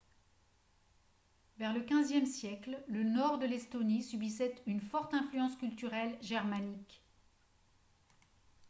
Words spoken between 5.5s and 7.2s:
culturelle germanique